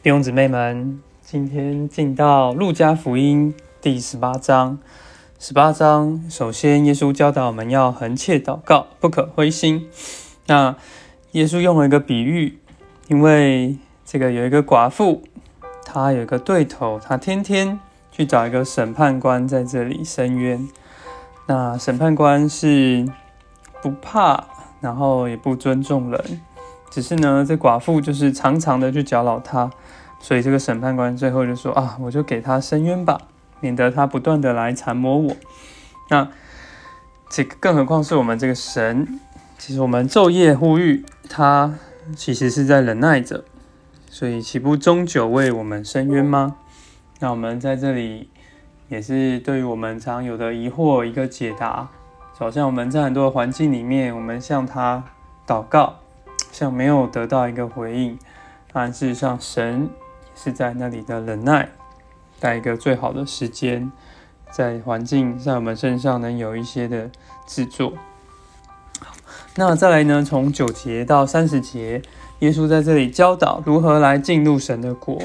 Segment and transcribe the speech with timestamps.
[0.00, 4.78] 弟兄姊妹们，今天进到路加福音第十八章。
[5.40, 9.88] 十八章，首先耶稣教导我们要横切祷告，不可灰心。
[10.46, 10.76] 那
[11.32, 12.60] 耶稣用了一个比喻，
[13.08, 15.24] 因为这个有一个寡妇，
[15.84, 17.80] 她有一个对头，她天天
[18.12, 20.68] 去找一个审判官在这里申冤。
[21.46, 23.04] 那审判官是
[23.82, 24.44] 不怕，
[24.80, 26.40] 然后也不尊重人。
[26.90, 29.70] 只是呢，这寡妇就是常常的去搅扰他，
[30.20, 33.20] 所以这个审判官最后就说啊，我就给他伸冤吧，
[33.60, 35.36] 免得他不断的来缠磨我。
[36.10, 36.28] 那
[37.28, 39.20] 这个更何况是我们这个神，
[39.58, 41.74] 其实我们昼夜呼吁他，
[42.16, 43.44] 其实是在忍耐着，
[44.08, 46.56] 所以岂不终久为我们伸冤吗？
[47.20, 48.30] 那我们在这里
[48.88, 51.88] 也是对于我们常有的疑惑一个解答。
[52.38, 55.02] 好像我们在很多环境里面，我们向他
[55.46, 55.96] 祷告。
[56.58, 58.18] 像没有得到一个回应，
[58.72, 59.88] 但事实上神
[60.34, 61.68] 是在那里的忍耐，
[62.40, 63.92] 在一个最好的时间，
[64.50, 67.08] 在环境在我们身上能有一些的
[67.46, 67.92] 制作。
[69.54, 70.24] 那再来呢？
[70.24, 72.02] 从九节到三十节，
[72.40, 75.16] 耶稣在这里教导如何来进入神的国。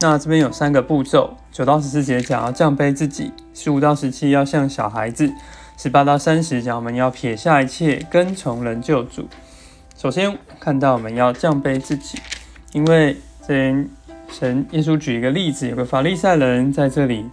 [0.00, 5.30] 那这边有三个步骤：九到十四节讲要降卑自己，十五到十七要像小孩子，
[5.76, 9.28] 十八到三十讲我们要撇下一切，跟从人救主。
[10.02, 12.18] 首先看到我们要降卑自己，
[12.72, 13.88] 因为这边
[14.28, 17.24] 神耶稣举一个例子，有个法利赛人在这里，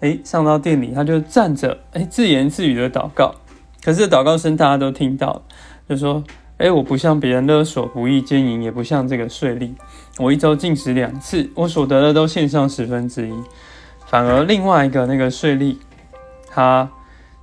[0.00, 3.34] 哎，上到店里，他就站着，哎，自言自语的祷告。
[3.82, 5.40] 可是祷告声大家都听到，
[5.88, 6.22] 就说，
[6.58, 9.70] 哎，我不像别人勒索、不义、奸淫，也不像这个税吏，
[10.18, 13.32] 我一周进食两次，我所得的都献上十分之一。
[14.06, 15.74] 反而另外一个那个税吏，
[16.50, 16.86] 他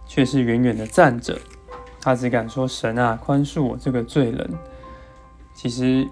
[0.05, 1.36] 却是远远的站着。
[2.08, 4.50] 他只敢说：“神啊，宽恕我这个罪人。”
[5.53, 6.08] 其实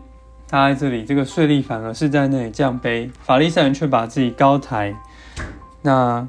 [0.45, 4.93] 他在这里，这个税吏反而是在那里降卑，法利赛人却把自己高抬。
[5.83, 6.27] 那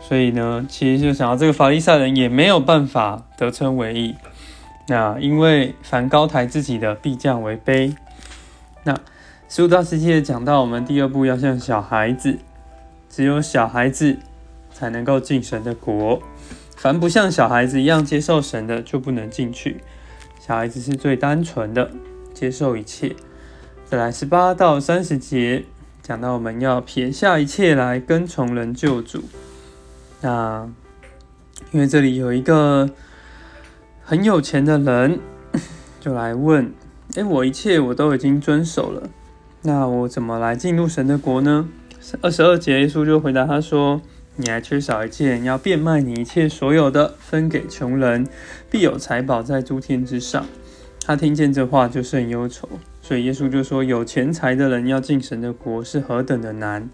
[0.00, 4.14] 所以呢，其实就想到这个法利赛人也没有办法得称为义。
[4.86, 7.92] 那因为凡高抬自己的，必降为卑。
[8.84, 8.96] 那
[9.48, 12.38] 十五到十七节讲到，我们第二步要像小孩子，
[13.10, 14.16] 只有小孩子
[14.72, 16.22] 才能够进神的国。
[16.76, 19.80] 凡不像小孩子一样接受神的，就不能进去。
[20.38, 21.90] 小孩子是最单纯的，
[22.32, 23.16] 接受一切。
[23.86, 25.64] 再来十八到三十节，
[26.02, 29.24] 讲到我们要撇下一切来跟从人救主。
[30.20, 30.68] 那
[31.72, 32.90] 因为这里有一个
[34.04, 35.18] 很有钱的人，
[35.98, 36.72] 就来问：
[37.16, 39.08] 哎，我一切我都已经遵守了，
[39.62, 41.68] 那我怎么来进入神的国呢？
[42.20, 44.02] 二十二节，耶稣就回答他说。
[44.38, 48.28] 你还缺少一件，要变卖你一切所有的，分给穷人，
[48.70, 50.46] 必有财宝在诸天之上。
[51.06, 52.68] 他听见这话，就甚忧愁。
[53.00, 56.90] 所以耶稣就说：有钱财的人要进神的国，是何等的难！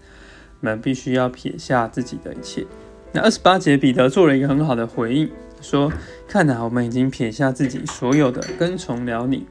[0.61, 2.65] 我们必须要撇下自己的一切。
[3.11, 5.29] 那二十八节，彼得做了一个很好的回应，
[5.61, 5.91] 说：
[6.27, 9.45] 看呐，我们已经撇下自己所有的，跟从了你。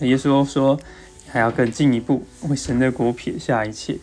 [0.00, 0.78] 耶稣说：
[1.28, 3.96] 还要更进一步，为神的国撇下一切。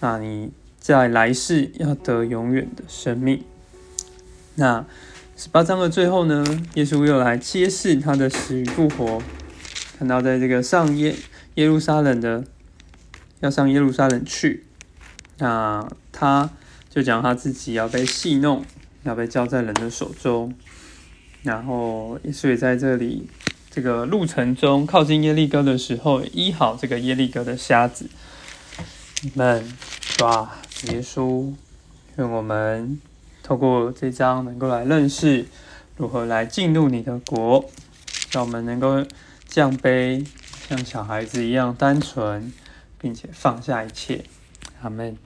[0.00, 0.50] 那你。
[0.82, 3.44] 在来世要得永远的生命。
[4.56, 4.84] 那
[5.36, 6.44] 十八章的最后呢？
[6.74, 9.22] 耶稣又来揭示他的死与复活。
[9.96, 11.14] 看到在这个上耶
[11.54, 12.42] 耶路撒冷的，
[13.38, 14.64] 要上耶路撒冷去，
[15.38, 16.50] 那他
[16.90, 18.64] 就讲他自己要被戏弄，
[19.04, 20.52] 要被交在人的手中。
[21.44, 23.28] 然后耶稣也在这里
[23.70, 28.08] 这个路程中靠近耶利哥的时候，医好这个耶利哥的瞎子。
[29.34, 29.64] 们
[30.22, 30.48] 哇！
[30.84, 31.52] 耶稣，
[32.16, 33.00] 愿我们
[33.42, 35.44] 透过这章能够来认识
[35.96, 37.68] 如何来进入你的国，
[38.30, 39.04] 让我们能够
[39.48, 40.24] 降杯，
[40.68, 42.52] 像小孩子一样单纯，
[43.00, 44.24] 并且放下一切。
[44.82, 45.18] 阿门。